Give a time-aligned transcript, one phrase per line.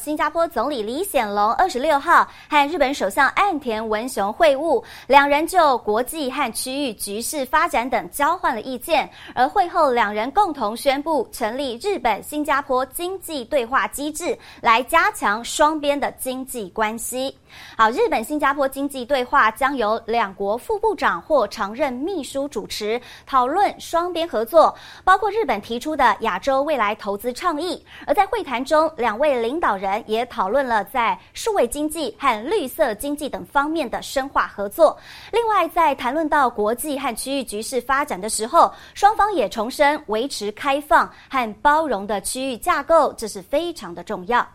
[0.00, 9.06] 新加坡总理李显龙二十六号和日本首相岸田文雄会晤，两人就国际和区域局势发展等交换了意见。
[9.34, 17.36] 而会后，两人共同宣布成立日本新加坡经济对话机制，来加强双边的经济关系。
[17.76, 27.84] 好，日本新加坡经济对话将由两国副部长或常任秘书主持，讨论双边合作，包括日本提出的亚洲未来投资倡议。
[28.06, 29.89] 而在会谈中，两位领导人。
[30.06, 34.96] 也讨论了在数位经济和绿色经济等方面的深化合作。
[35.32, 44.46] 另外，在谈论到国际和区域局势发展的时候，双方也重申维持开放和包容的区域架构，这是非常的重要。